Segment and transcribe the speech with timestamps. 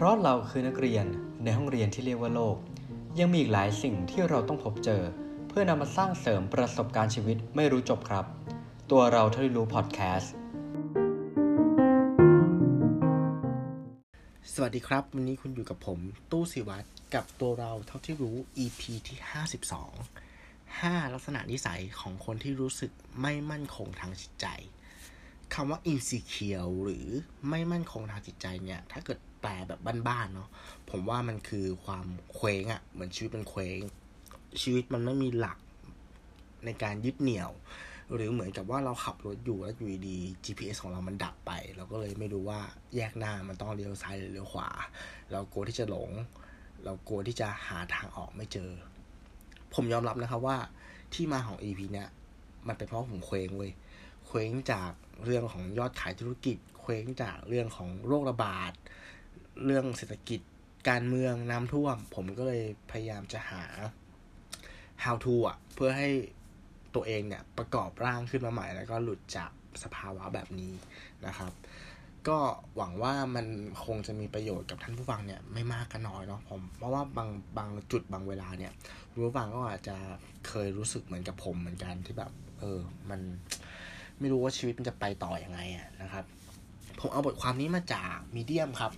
[0.00, 1.06] เพราะเราคือนักเรียน
[1.44, 2.56] ในห้องเรียนที่เรียกว่าโลก
[3.18, 5.02] ยังมีอีกหลายสิ่งที่เราต้องพบเจอ
[5.48, 8.24] เพื่อนำมาสร้างเสริมประสบการณ์ชีวิตไม่รู้จบครับ
[8.90, 10.32] ตัวเราเท่าที่รู้พอดแคสต์
[14.52, 15.98] สวัสดีครับ วันนี้คุณอยู่กับผม
[16.30, 19.18] ตู้สิวัตรกับตัวเราเท่าที่รู้ EP ที่
[20.14, 22.92] 52 5 ลักษณะนิสัยของคนที่รู้สึก
[23.22, 24.46] ไม่มั่นคงทางจิตใจ
[25.54, 27.06] คำว่า insecure หรือ
[27.50, 30.48] ไม่มั่นคงทางจิตใจเนี่ย ถ้าเกิด แปลแบบบ้านๆเนาะ
[30.90, 33.80] ผมว่ามันคือความเคว้งอะ่ะเหมือนชีวิตมันเคว้ง
[34.62, 35.58] ชีวิตมันไม่มีหลัก
[36.64, 37.50] ในการยึดเหนี่ยว
[38.14, 42.60] หรือเหมือนกับว่าเราขับรถอยู่แล้วอยู่ดี GPS ของเรามันดับไป เราก็เลยไม่รู้ว่า
[42.96, 44.68] แยกหน้ามันต้องเลี้ยวซ้ายหรือเลี้ยวขวา
[45.32, 46.10] เรากลัวที่จะหลง
[46.84, 48.70] เรากลัวที่จะหาทางออกไม่เจอ
[49.74, 50.56] ผมยอมรับนะครับว่า
[51.14, 52.08] ที่มาของ EP เนี่ย
[52.68, 53.72] มันเป็นเพราะผมเคว้งเว้ย
[54.26, 54.90] เคว้งจาก
[55.24, 58.72] เรื่องของยอดขายธุรกิจ เคว้งจากเรื่องของโรคระบาด
[59.64, 60.40] เรื่องเศรษฐกิจ
[60.88, 63.64] การเมืองน้ำท่วม ผมก็เลยพยายามจะหา
[65.04, 66.08] how to อะ เพื่อให้
[66.94, 69.50] ตัวเองเนี่ยประกอบร่างขึ้นมาใหม่ แล้วก็หลุดจาก
[69.82, 70.72] สภาวะแบบนี้
[71.26, 71.52] นะครับ
[72.28, 72.38] ก็
[72.76, 73.46] หวังว่ามัน
[73.84, 77.28] คงจะมีประโยชน์กับท่านผู้ฟังเนี่ยไม่มากก็น้อยเนาะผม เพราะว่าบาง
[77.58, 78.72] บางจุดบางเวลาเนี่ย
[79.10, 79.96] คุณผู้ฟังก็อาจจะ
[80.48, 83.20] เคยรู้สึกเหมือนกับผมเหมือนกันที่แบบ เออ มัน
[84.18, 86.24] ไม่รู้ว่าชีวิตมันจะไปต่ออยังไงอะนะครับ
[87.00, 88.92] ผมเอาบทความนี้มาจากมีเดียมครับ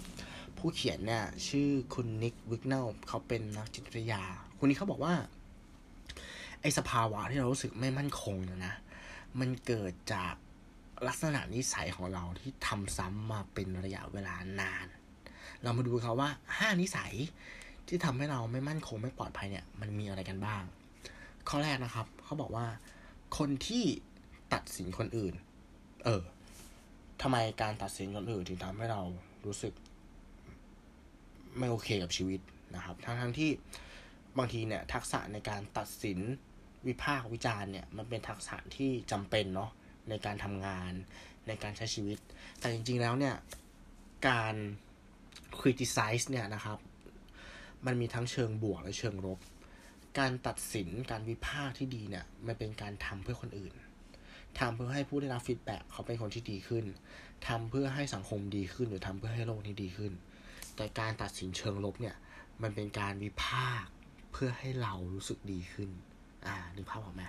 [0.60, 4.22] ผู้เขียนเนี่ยชื่อคุณนิกวิกเนลเขาเป็นนักจิตวิทยา
[4.58, 5.14] คุณนี้เขาบอกว่า
[6.60, 8.74] ไอสภาวะที่เรารู้สึกไม่มั่นคงเนี่ยนะ
[9.40, 10.34] มันเกิดจาก
[11.06, 14.86] ลักษณะนิสัยของเราที่ทำซ้ำมาเป็นระยะเวลานาน
[15.62, 17.12] เรามาดูเขาว่าห้านิสัย
[17.88, 20.62] ที่ทำให้เราไม่มั่นคงไม่ปลอดภัยเนี่ย มันมีอะไรกันบ้าง
[21.48, 22.66] ข้อแรกนะครับ เขาบอกว่า
[23.38, 23.84] คนที่
[24.52, 25.34] ตัดสินคนอื่น
[26.04, 26.22] เออ
[27.22, 29.00] ทำไมการตัดสินคนอื่นถึงทำให้เรา
[29.46, 29.72] รู้สึก
[31.58, 32.40] ไม่โอเคกับชีวิต
[32.74, 33.50] นะครับ ทั้งทั้งที่
[34.38, 36.18] บางทีเนี่ยทักษะในการตัดสิน
[36.86, 39.70] วิพากษ์วิจารณ์เนี่ยมันเป็นทักษะที่จำเป็นเนาะ
[40.08, 40.92] ในการทำงาน
[41.48, 42.18] ในการใช้ชีวิต
[42.60, 43.34] แต่จริงๆแล้วเนี่ย
[44.28, 44.54] การ
[45.60, 46.78] criticize เนี่ยนะครับ
[47.86, 49.38] มันมีทั้งเชิงบวกและเชิงลบ
[50.18, 53.74] การตัดสินการวิพากษ์ที่ดีเนี่ยมันเป็นการทำเพื่อคนอื่น
[54.58, 56.84] ทำเพื่อให้ผู้ได้รับฟีดแบ็กเขาเป็นคนที่ดีขึ้น
[57.48, 60.12] ทำเพื่อให้สังคมดีขึ้น หรือทำเพื่อให้โลกนี้ดีขึ้น
[60.76, 62.16] แต่การตัดสินเชิงลบเนี่ย
[62.62, 63.92] มันเป็นการวิพากษ์
[64.32, 65.90] เพื่อให้เรารู้สึกดีขึ้น
[66.46, 67.22] อ่านึกภาพออกไหม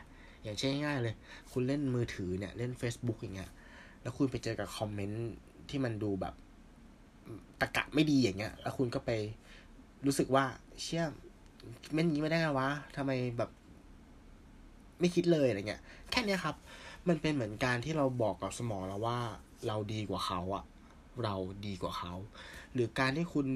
[0.43, 1.15] อย่างเช่นง่ายๆเลย
[1.51, 3.51] คุณเล่นมือถือเนี่ยเล่น Facebook อย่างเงี้ย
[4.01, 5.29] แล้วคุณไปเจอกับคอมเมนต์
[5.69, 6.33] ที่มันดูแบบ
[7.61, 9.11] ตะกะไม่ดีอย่างเงี้ย แล้วคุณก็ไป
[10.05, 10.45] รู้สึกว่า
[10.81, 11.03] เชื่อ
[11.93, 13.49] เม่นนี้ไม่ได้ไงวะทำไมแบบ
[14.99, 15.81] ไม่คิดเลยอะไรเงี้ย
[16.11, 16.55] แค่นี้ครับ
[17.07, 19.19] มันเป็นเหมือนการที่เราบอกกับสมองเราว่า
[19.67, 20.63] เราดีกว่าเขาอะ
[21.23, 21.35] เรา
[21.65, 22.13] ดีกว่าเขา
[22.73, 23.47] หรือการที่คุณ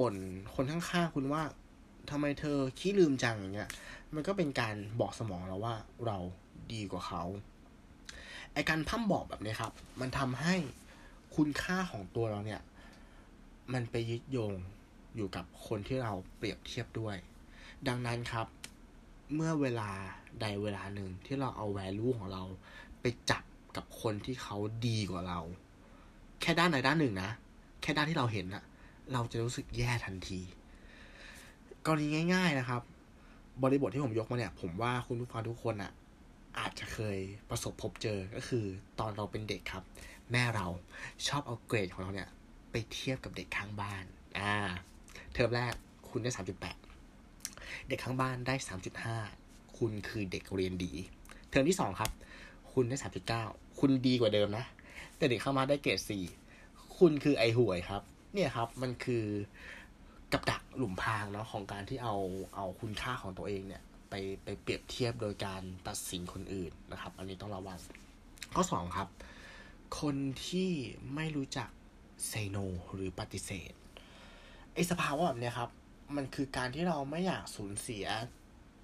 [0.00, 0.16] บ่น
[0.54, 1.42] คนข้างๆคุณว่า
[2.10, 3.70] ทำไมเธอขี้ลืมจังอย่างเงี้ย
[4.14, 5.74] มันก็เป็นการบอกสมองเราว่า
[6.06, 6.18] เรา
[6.72, 7.22] ดีกว่าเขา
[8.52, 10.54] ไอการพั่มบอกแบบนี้ครับ มันทำให้
[11.36, 12.62] คุณค่าของตัวเราเนี่ย
[13.72, 14.54] มันไปยึดโยง
[15.16, 17.16] อยู่กับคนที่เราเปรียบเทียบด้วย
[17.88, 18.46] ดังนั้นครับ
[19.34, 19.90] เมื่อเวลา
[20.40, 22.42] ใดเวลาหนึ่งที่เราเอาแวลูของเรา
[23.00, 23.42] ไปจับ
[23.76, 25.40] กับคนที่เขาดีกว่าเรา
[26.44, 27.30] แค่ด้านใดด้านหนึ่งนะ
[27.82, 28.62] แค่ด้านที่เราเห็นอะ
[29.12, 30.40] เราจะรู้สึกแย่ทันที
[31.86, 32.82] กรณีง่าย ๆนะครับ
[33.62, 35.92] บริบทที่ผมยกมาเนี่ย ผมว่าคุณผู้ฟังทุกคนอะ
[36.58, 37.18] อาจจะเคย
[37.50, 38.64] ประสบพบเจอก็คือ
[39.00, 39.84] ตอนเราเป็นเด็กครับ
[40.32, 40.66] แม่เรา
[41.28, 42.28] ชอบเอาเกรดของเราเนี่ย
[42.70, 44.04] ไปเทียบกับเด็กข้างบ้าน
[44.38, 44.54] อ่า
[45.32, 45.74] เทอมแรก
[46.10, 46.76] คุณได้สามจุดแปด
[47.88, 49.16] เด็กข้างบ้านได้สามจุดห้า
[49.78, 50.92] คุณคือเด็กเรียนดี
[51.50, 52.10] เทอมที่สองครับ
[52.72, 53.44] คุณได้สามจุดเก้า
[53.78, 54.64] คุณดีกว่าเดิมนะ
[55.16, 56.24] แต่เด็กเข้ามาได้เกรดสี่
[56.98, 58.02] คุณคือไอห่วยครับ
[58.34, 59.24] เนี่ยครับมันคือ
[60.32, 62.16] กับดักหลุมพรางเนาะของการที่เอา
[62.54, 64.14] เอาคุณค่าของตัวเองเนี่ย ไป
[64.44, 67.78] ไปเปรียบเทียบโดยการตัดสินคนอื่นนะครับ อันนี้ต้องระวัง
[68.54, 69.08] ข้อสองครับ
[70.00, 70.16] คน
[70.46, 70.70] ที่
[71.14, 71.68] ไม่รู้จัก
[72.26, 72.56] เซโน
[72.92, 73.72] หรือปฏิเสธ
[74.74, 75.70] ไอสภาวะแบบเนี้ครับ
[76.16, 78.06] มันคือการที่เราไม่อยากสูญเสีย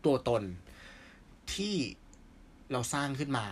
[0.05, 0.43] ตัวตน
[1.55, 1.75] ที่
[2.73, 3.47] เราสร้างขึ้นมา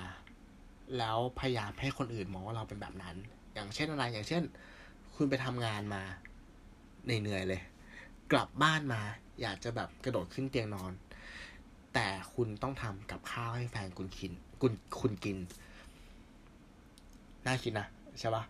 [0.98, 3.16] แล้วพยายามให้คนอื่นมองว่าเราเป็นแบบนั้น
[3.54, 4.42] อย่างเช่นอะไร อย่างเช่น
[5.14, 6.02] คุณไปทำงานมา
[7.04, 7.60] เหนื่อยเลย
[8.32, 9.00] กลับบ้านมา
[9.42, 10.92] อยากจะแบบกระโดดขึ้นเตียงนอน
[11.94, 15.36] แต่คุณต้องทำกับข้าวให้แฟนคุณกิน คุณคุณกิน
[17.46, 17.86] น่าคิดนะ
[18.20, 18.44] ใช่ปะ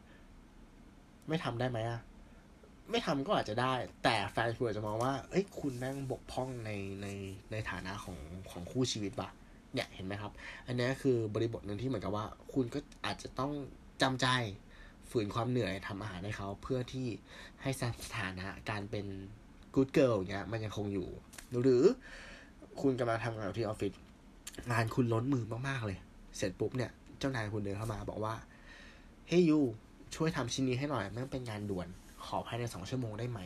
[1.29, 2.01] ไม่ทำได้ไหมอะ
[2.91, 3.73] ไม่ทำก็อาจจะได้
[4.05, 6.71] แต่แฟนคุณอาจจะมองว่า เอ้ย คุณนั่งบกพร่องใน
[7.03, 7.07] ใน
[7.51, 8.19] ในฐานะของ
[8.51, 9.29] ของคู่ชีวิตปะ
[9.75, 10.33] เนี่ยเห็นไหมครับ
[10.67, 13.53] อันนี้คือบริบทหนึ่งที่เหมือนกับว่า คุณก็อาจจะต้อง
[14.03, 14.27] จำใจ
[15.11, 17.07] ฝืนความเหนื่อยทำอาหารให้เขาเพื่อที่
[17.63, 17.83] ให้ส
[18.17, 19.07] ถานะการเป็น
[19.75, 21.09] good girl อย่างเงี้ยมันยังคงอยู่
[21.63, 21.83] หรือ
[22.81, 23.93] คุณกำลังทำงานที่ออฟฟิศ
[24.71, 25.99] งานคุณล้นมือมากๆเลย
[26.37, 28.35] เสร็จปุ๊บเนี่ยเจ้านายคุณเดินเข้ามาบอกว่า
[29.29, 29.59] เฮ้ยยู
[30.15, 31.89] ช่วยทำชิ้นนี้ให้หน่อยมันเป็นงานด่วน
[32.25, 33.41] ขอภายในสองชั่วโมงได้ไหม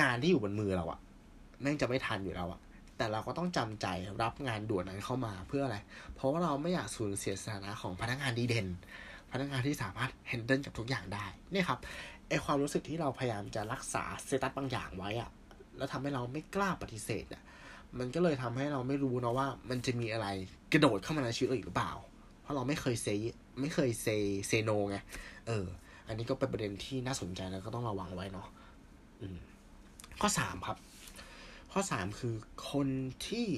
[0.00, 1.00] งานที่อยู่บนมือเราอะ
[1.60, 2.60] แม่งจะไม่ทันอยู่แล้วอะ
[2.96, 3.86] แต่เราก็ต้องจำใจ
[4.22, 5.78] รับงานด่วนนั้นเข้ามาเพื่ออะไร
[6.14, 8.68] เพราะว่าเราไม่อยากสูญเสียสถานะของพนักงานดีเด่น
[9.32, 11.78] พนักงานที่สามารถแฮนเดิลกับทุกอย่างได้เนี่ยครับ
[12.28, 15.30] ไอความรู้สึกที่เราพยายามจะรักษาสเตตัสบางอย่างไว้อะ
[15.76, 17.42] แล้วทำให้เราไม่กล้าปฏิเสธอะ
[17.98, 20.26] มันก็เลยทำให้เราไม่รู้นะว่า มันจะมีอะไร
[20.72, 21.92] กระโดดเข้ามาในชีวิตเราอีกหรือเปล่า
[22.42, 23.08] เพราะเราไม่เคยเซ
[23.60, 24.06] ไม่เคยเซ
[24.48, 24.98] เซโนไง
[25.46, 25.64] เออ
[26.08, 28.46] อันนี้ก็เป็นประเด็นที่น่าสนใจแล้วก็ต้องระวังไว้เนาะ
[30.20, 30.76] ข้อสามครับ
[31.78, 32.36] ข้อสามคือ
[32.72, 32.88] คน
[33.28, 33.48] ที่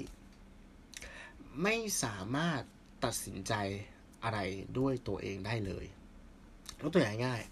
[1.62, 2.60] ไม่สามารถ
[3.04, 3.52] ตัดสินใจ
[4.24, 4.38] อะไร
[4.78, 5.84] ด้วยตัวเองได้เลย
[6.80, 7.42] ยกตัวอย่างง่าย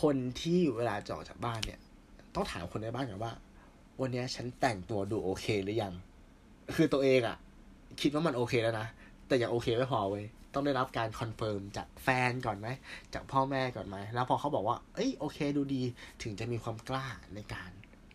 [0.00, 1.80] คนที่เวลาจะออกจากบ้านเนี่ย
[2.34, 3.32] ต้องถามคนในบ้านก่อนว่า
[4.00, 5.94] วันนี้ฉันแต่งตัวดูโอเคหรือยัง
[6.74, 7.36] คือตัวเองอะ
[8.00, 8.88] คิดว่ามันโอเคแล้วนะ
[9.26, 12.68] แต่ยังโอเคไม่พอเว้ย ต้องได้รับการ confirm จากแฟนก่อนไหม
[13.14, 15.82] จากพ่อแม่ก่อนไหม แล้วพอเขาบอกว่า เอ้ยโอเคดูดี
[16.22, 17.70] ถึงจะมีความกล้าในการ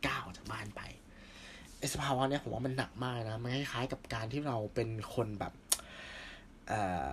[0.07, 0.83] ก้าวออกจากบ้านไป
[1.93, 5.53] สภาวะเนี้ยผมว่ามันหนักมากนะ มันคล้ายๆกับการที่เราเป็นคนแบบ
[6.67, 7.11] เอ่อ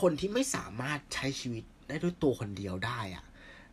[0.00, 3.24] คนที่ไม่สามารถใช้ชีวิตได้ด้วยตัวคนเดียวได้อะ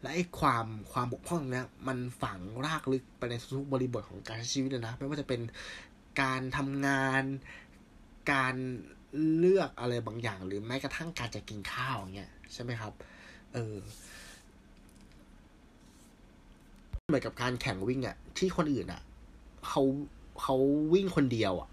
[0.01, 5.41] และไอ้ความความบกพร่องเนี้ยมันฝังรากลึกไปในทุกบริบทของการใช้ชีวิตเลยนะ ไม่ว่าจะเป็น
[6.21, 7.23] การทำงาน
[8.31, 8.55] การ
[9.37, 12.93] เลือกอะไรบางอย่าง หรือแม้กระทั่งการจะกินข้าวเงี้ยใช่ไหมครับ
[13.53, 13.75] เออ
[17.07, 19.01] เหมือนกับการแข่งวิ่งอะที่คนอื่นอะ
[19.67, 19.83] เขา
[20.41, 20.55] เขา
[20.93, 21.69] วิ่งคนเดียวอะ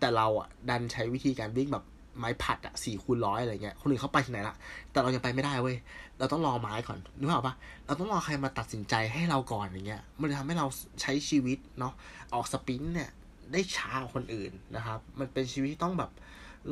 [0.00, 1.84] แต่เราอะดันใช้วิธีการวิ่งแบบ
[2.18, 4.54] ไม้ผัดอะสี่คูณร้อยอะไรเงี้ย คนอื่นเขาไปที่ไหนละ
[4.90, 5.76] แต่เรายังไปไม่ได้เว้ย
[6.18, 7.54] เราต้องรอไม้ก่อน นึกออกปะ
[7.86, 10.66] เราต้องรอใครมาตัดสินใจให้เราก่อนอย่างเงี้ย มันเลยทำให้เรา
[11.02, 11.92] ใช้ชีวิตเนาะ
[12.34, 13.10] ออก sprint เนี่ย
[13.52, 16.10] ได้ช้ากว่าคนอื่นนะครับ มันเป็นชีวิตที่ต้องแบบ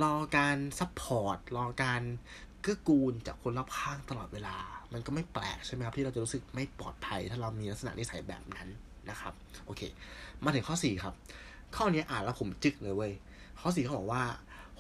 [0.03, 2.03] รอการ support รอการ
[2.63, 4.57] เกื้อกูลจากคนรอบข้างตลอดเวลา
[4.93, 8.69] มันก็ไม่แปลกใช่ไหมครับที่เราจะรู้สึกไม่ปลอดภัย ถ้าเรามีลักษณะนิสัยแบบนั้น
[9.11, 9.35] นะครับ
[9.67, 9.83] โอเค
[10.45, 11.15] มาถึงข้อสี่ครับ
[11.77, 13.13] ข้อนี้อ่านแล้วผมจึกเลยเว้ย
[13.61, 14.25] ข้อสี่เขาบอกว่า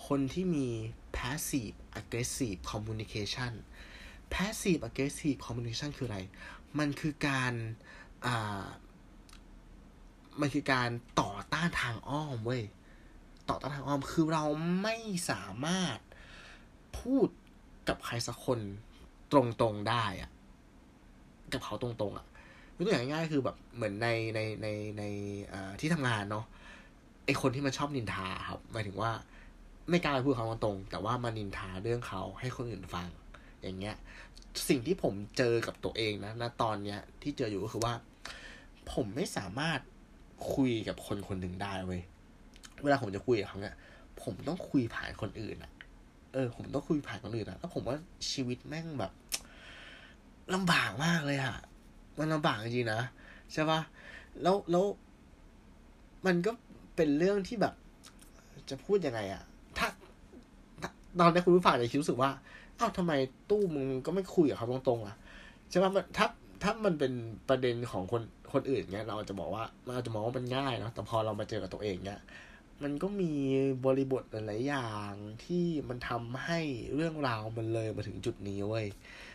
[0.06, 0.68] คนที่มี
[1.16, 3.52] passive aggressive communication
[4.34, 6.18] passive aggressive communication คืออะไร
[6.78, 7.52] มันคือการ
[8.26, 8.64] อ่า
[10.40, 10.90] มันคือการ
[11.20, 12.62] ต่อต้านทางอ้อมเว้ย
[13.48, 14.44] ต่อต้านทางอ้อมคือเรา
[14.82, 14.96] ไม่
[15.30, 15.98] สามารถ
[16.98, 17.28] พูด
[17.88, 18.60] กับใครสักคน
[19.32, 20.30] ตรงๆได้อะ
[21.52, 22.26] กับเขาตรงๆอะ
[22.76, 24.68] ยกตัวอย่างง่ายๆคือแบบเหมือนในในใน
[24.98, 25.04] ใน
[25.80, 26.44] ที่ทำงานเนาะ
[27.26, 29.10] ไอคนที่มันชอบนินทาครับหมายถึงว่า
[29.90, 33.08] ไม่กล้าพูดเขาตรงๆแต่ว่ามานินทาเรื่องเขาให้คนอื่นฟัง
[33.62, 33.96] อย่างเงี้ย
[34.68, 37.94] สิ่งที่ผมเจอกับตัวเองนะณตอนเนี้ย ที่เจออยู่ก็คือว่า
[38.92, 39.80] ผมไม่สามารถ
[40.54, 42.02] คุยกับคนคนหนึ่งได้เว้ย
[42.82, 43.76] เวลาผมจะคุยกับเขาเนี่ย
[44.22, 45.72] ผมต้องคุยผ่านคนอื่นอะ
[46.32, 47.96] เออผมต้องคุยผ่านคนอื่นอะแล้วผมว่า
[48.30, 49.12] ชีวิตแม่งแบบ
[50.54, 51.56] ลำบากมากเลยอะ
[52.18, 53.00] มันลำบากจริงๆนะ
[53.52, 53.80] ใช่ปะ
[54.42, 54.84] แล้วแล้ว
[56.26, 56.50] มันก็
[56.96, 57.74] เป็นเรื่องที่แบบ
[58.70, 59.42] จะพูดยังไงอะ
[59.78, 59.86] ถ้า
[61.18, 62.30] ตอนนี้คุณผู้ฟังจะคิดรู้สึกว่า
[62.78, 63.12] อ้าวทำไม
[63.50, 65.16] ตู้มึงก็ไม่คุยกับเขาตรงๆล่ะ
[65.70, 66.26] ใช่ปะมันถ้า
[66.62, 67.12] ถ้ามันเป็น
[67.48, 72.20] ประเด็นของคนคนอื่นเงี้ย เราจะบอกว่าเราจะมองว่ามันง่ายเนาะแต่พอเรามาเจอกับตัวเองเนี้ย
[72.82, 73.32] มันก็มี
[73.86, 75.12] บริบทหลาย ๆ อย่าง
[75.44, 76.60] ที่มันทำให้
[76.94, 78.86] เรื่องราวมันเลยมาถึงจุดนี้เว้ย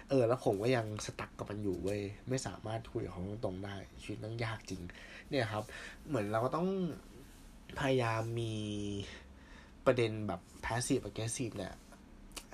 [0.10, 4.82] เออ แล้วผมก็ยัง stuck กับมันอยู่เว้ย ไม่สามารถคุยกับเขาตรงๆได้ ชีวิตมันยากจริง
[5.30, 5.64] เนี่ยครับ
[6.08, 6.68] เหมือนเราก็ต้อง
[7.80, 8.56] พยายามมี
[9.86, 11.74] ประเด็นแบบ passive aggressive เนี่ย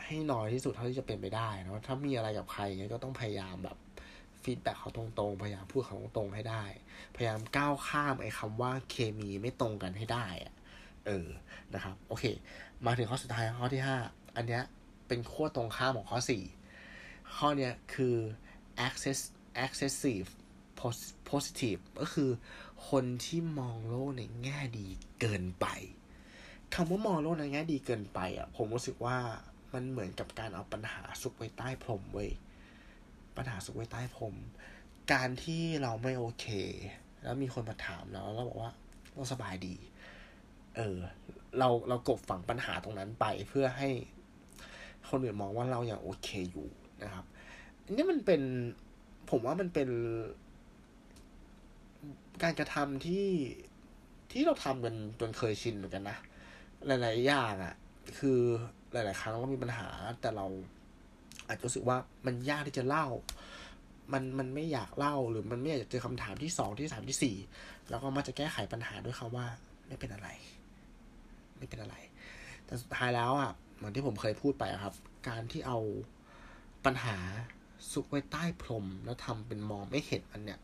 [0.03, 3.77] ให้น้อยที่สุดเท่าที่จะเป็นไปได้นะถ้ามีอะไรกับใครเงี้ยก็ต้องพยายามแบบ
[4.43, 6.63] feedback เขาตรงๆ พยายามพูดเขาตรงๆให้ได้
[7.15, 10.53] พยายามก้าวข้ามไอ้คำว่าเคมีไม่ตรงกันให้ได้อะ
[11.05, 11.27] เออ
[11.73, 12.25] นะครับ โอเค
[12.85, 13.97] มาถึงข้อสุดท้ายข้อที่ห้า
[14.35, 14.63] อันเนี้ย
[15.07, 16.43] เป็นขั้วตรงข้ามของข้อสี่
[17.35, 18.15] ข้อเนี้ยคือ
[18.87, 19.19] access
[19.65, 20.29] excessive
[21.29, 22.29] positive ก็คือ
[22.89, 24.87] คนที่มองโลกในแง่ดี
[25.19, 25.67] เกินไป
[26.73, 29.17] คำว่ามองโลกในแง่ดีเกินไปอะผมรู้สึกว่า
[29.73, 32.31] มันเหมือนกับการเอาปัญหาซุกไว้ใต้พรมเว้ย
[33.37, 34.35] ปัญหาซุกไว้ใต้พรม
[35.13, 36.45] การที่เราไม่โอเค
[37.23, 38.71] แล้วมีคนมาถามเราแล้วเราบอกว่า
[39.13, 39.75] เราสบายดี
[40.75, 40.97] เออ
[41.57, 43.89] เราเรากบฝังปัญหาตรงนั้นไปเพื่อให้
[45.09, 46.67] คนอื่นมองว่าเราอย่างโอเคอยู่
[47.03, 47.25] นะครับ
[47.83, 48.41] อันนี้มันเป็น
[49.29, 49.89] ผมว่ามันเป็น
[52.43, 53.27] การกระทำที่
[54.31, 56.17] ที่เราทำกันจนเคยชินเหมือนกันนะ
[56.87, 57.75] หลาย ๆ อย่างอะ่ะ
[58.19, 58.39] คือ
[58.93, 59.87] หลาย ๆ ครั้งเรามีปัญหา
[60.21, 60.45] แต่เรา
[61.47, 63.07] อาจจะรู้สึกว่ามันยากที่จะเล่า
[64.13, 67.35] มันมันไม่อยากเล่าหรือมันไม่อยากจะเจอคำถามที่สองที่สามที่สี่
[67.89, 69.45] แล้วก็มาจะแก้ไขปัญหาด้วยคาว่า
[69.87, 70.29] ไม่เป็นอะไร
[71.61, 71.95] ไม่เป็นอะไร
[72.65, 74.93] แต่สุดท้ายแล้วอะเหมือนที่ผมเคยพูดไปครับ
[75.27, 75.79] การที่เอา
[76.85, 77.17] ปัญหา
[77.91, 80.59] ซุกไว้ใต้พรม แล้วทำเป็นมองไม่เห็นมันเนี่ย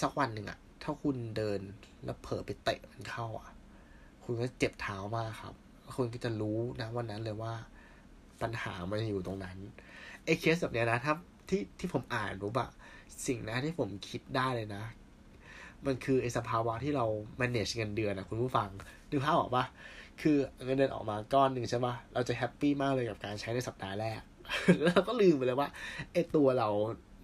[0.00, 1.60] สักวันหนึ่งอะถ้าคุณเดิน
[2.04, 3.48] แล้วเผลอไปเตะมันเข้าอะ
[4.24, 5.54] คุณก็เจ็บเท้ามากครับ
[5.96, 7.52] คุณก็จะรู้นะวันนั้นเลยว่า
[8.42, 9.56] ปัญหามันอยู่ตรงนั้น
[10.24, 11.14] ไอ้เคสแบบเนี้ยนะถ้า
[11.48, 12.66] ที่ที่ผมอ่านรู้ปะ
[13.26, 14.84] สิ่งนะที่ผมคิดได้เลยนะ
[15.86, 17.06] มันคือไอ้สภาวะที่เรา
[17.40, 18.68] manage เงินเดือนนะคุณผู้ฟัง
[19.10, 19.64] ดูภาพออกปะ
[20.22, 24.20] คือเงินเดือนออกมาก้อนหนึ่งใช่ปะเราจะแฮปปี้มากเลยกับการใช้ในสัปดาห์แรก
[24.82, 25.68] แล้วเราก็ลืมไปเลยว่า
[26.12, 26.68] ไอ้ตัวเรา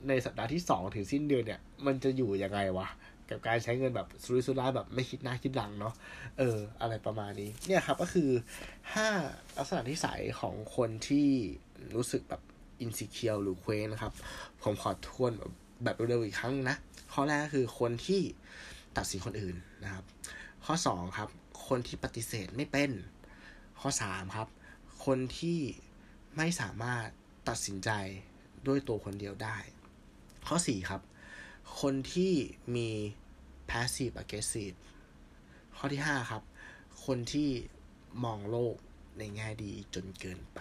[0.08, 2.88] ในสัปดาห์ที่สองถึงสิ้นเดือนเนี่ย มันจะอยู่ยังไงวะ
[3.30, 5.94] กับการใช้เงินแบบสุรุ่ยสุร่ายแบบไม่คิดหน้าคิดหลังเนาะ
[6.38, 8.30] เออ อะไรประมาณนี้ เนี่ยครับก็คือ
[8.94, 9.08] ห้า
[9.56, 11.28] ลักษณะที่สัยของคนที่
[11.96, 12.42] รู้สึกแบบ
[12.80, 14.12] อินสิเคียวหรือเคว้งนะครับ
[14.62, 16.76] ผมขอทวนแบบ แบบเร็วๆอีกครั้งนะ
[17.12, 18.20] ข้อแรกก็คือคนที่
[18.96, 20.04] ตัดสินคนอื่นนะครับ
[20.64, 21.28] ข้อสองครับ
[21.68, 22.90] คนที่ปฏิเสธไม่เป็น
[23.80, 24.48] ข้อสามครับ
[25.04, 25.58] คนที่
[26.36, 27.06] ไม่สามารถ
[27.48, 27.90] ตัดสินใจ
[28.66, 29.56] ด้วยตัวคนเดียวได้
[30.46, 31.02] ข้อสี่ครับ
[31.80, 32.32] คนที่
[32.76, 32.88] มี
[33.70, 34.76] passive aggressive
[35.76, 36.42] ข้อที่ห้าครับ
[37.04, 37.50] คนที่
[38.24, 38.76] มองโลก
[39.18, 40.60] ในแง่ดีจนเกินไป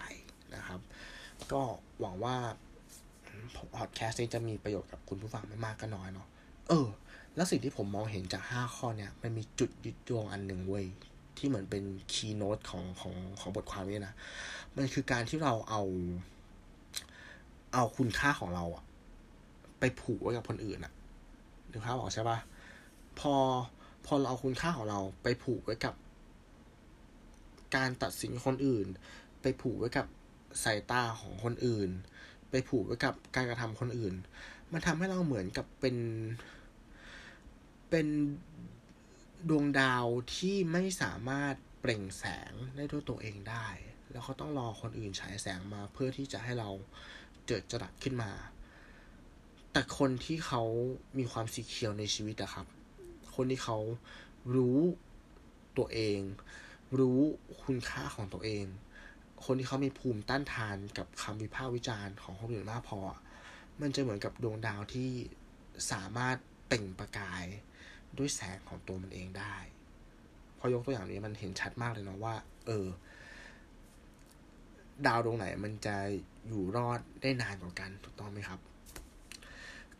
[0.54, 0.80] นะครับ
[1.52, 1.62] ก็
[2.00, 2.36] หวังว่า
[3.76, 6.26] พอดแคสต์นี้จะมีประโยชน์กับคุณผู้ฟังไม่มากก็น้อยเนาะ
[6.68, 6.86] เออ
[7.36, 10.86] แล้วสิ่งที่ผมมองเห็นจากห้าข้อเนี่ย มันมีจุดยึดโยงอันหนึ่งเว้ย
[11.38, 14.14] ที่เหมือนเป็นคีย์โน้ตของของของบทความนี้นะ
[14.76, 15.82] มันคือการที่เราเอา
[17.74, 18.84] เอาคุณค่าของเราอะ
[19.80, 20.92] ไปผูกไว้กับคนอื่นอะ
[21.70, 22.38] นึกภาพออกใช่ปะ
[23.18, 23.34] พอ
[24.06, 25.94] พอเราเอาคุณค่าของเราไปผูกไว้กับ
[27.76, 28.86] การตัดสินคนอื่น
[29.42, 30.06] ไปผูกไว้กับ
[30.64, 31.90] สายตาของคนอื่น
[32.52, 34.14] ไปผูกไว้กับการกระทำคนอื่น
[34.72, 35.96] มันทำให้เราเหมือนกับเป็น
[37.90, 38.06] เป็น
[39.48, 43.68] ดวงดาวที่ไม่สามารถเปล่งแสงได้ด้วยตัวเองได้
[44.10, 46.70] แล้วเขาต้องรอคนอื่นฉายแสงมาเพื่อที่จะให้เรา
[47.46, 48.32] เจิดจรัสขึ้นมา
[49.72, 50.62] แต่คนที่เขา
[51.18, 52.66] มีความสีเขียวในชีวิตอะครับ
[53.34, 53.78] คนที่เขา
[54.54, 54.78] รู้
[55.78, 56.18] ตัวเอง
[56.98, 57.20] รู้
[57.62, 58.64] คุณค่าของตัวเอง
[59.44, 63.00] คนที่เขามีภูมิต้านทานกับคำวิพากษ์วิจารณ์ของคนอื่นมากพอ
[63.80, 65.10] มันจะเหมือนกับดวงดาวที่
[65.92, 67.44] สามารถเปล่งประกาย
[68.18, 69.56] ด้วยแสงของตัวมันเองได้
[70.58, 72.34] พอยกตัวอย่างนี้มันเห็นชัดมากเลยเนาะว่า
[72.66, 72.86] เออ
[75.06, 75.96] ดาวดวงไหนมันจะ
[76.46, 78.60] อยู่รอดได้นานกว่ากันถูกต้องไหมครับ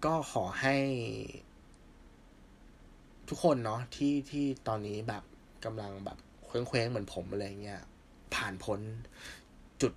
[0.04, 0.76] ก็ขอให้
[3.28, 5.22] ทุกคนเนาะที่ที่ตอนนี้แบบ
[5.64, 7.80] กำลังแบบเคว้งๆเหมือนผมอะไรเงี้ย
[8.34, 8.80] ผ่านพ้น
[9.82, 9.92] จุด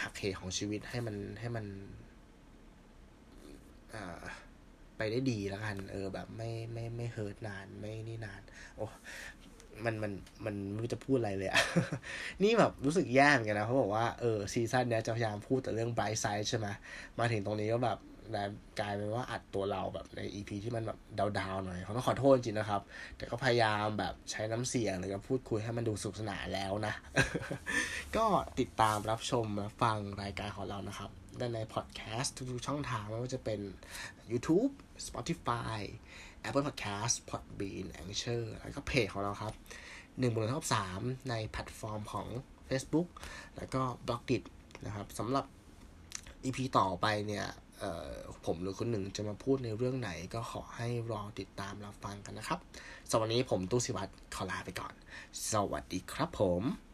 [0.00, 1.66] หักเหของชีวิตให้มันให้มัน
[4.96, 8.40] ไปได้ดีแล้วกัน เออ แบบไม่ไม่ไม่ hurt นานไม่นี่นาน
[8.76, 8.86] โอ้
[9.84, 10.12] มันมัน
[10.44, 11.62] มันไม่รู้จะพูดอะไรเลยอะ
[12.42, 16.66] นี่แบบรู้สึกแย่เหมือนกันนะเขาบอกว่า เออ season เนี้ยจะพยายามพูดแต่เรื่อง bright side ใช่ไหม
[17.18, 17.98] มาถึงตรงนี้ก็แบบ
[18.80, 20.98] กลายเป็นว่าอัดตัวเราแบบใน EP ที่มันแบบ
[21.38, 22.82] down ๆหน่อยเขาต้องขอโทษจริงนะครับ
[23.16, 26.94] แต่ก็พยายามแบบใช้น้ำเสียงหรือก็พูดคุยให้มันดูสนุกสนานแล้วนะ
[28.16, 28.24] ก็
[28.58, 29.46] ติดตามรับชม
[29.82, 33.60] ฟังรายการของเรานะครับได้ในพอดแคสต์ทุกๆช่องทางไม่ว่าจะเป็น
[34.30, 34.72] YouTube
[35.06, 35.80] Spotify
[36.46, 39.54] Apple Podcast Podbean Anchor แล้วก็เพจของเราครับ
[40.18, 42.26] หนึ่งบน top สามในแพลตฟอร์มของ
[42.68, 43.08] Facebook
[43.56, 44.42] แล้วก็ b l o g d i t
[44.86, 45.44] นะครับสำหรับ
[46.44, 47.46] EP ต่อไปเนี่ย
[48.46, 52.58] ผมหรือคนหนึ่งจะมาพูดในเรื่องไหนก็ขอให้รอติดตามรับฟังกันนะครับ
[53.10, 54.92] สำหรับวันนี้ผมตู้สิวัตรขอลาไปก่อน
[55.52, 56.89] สวัสดีครับผม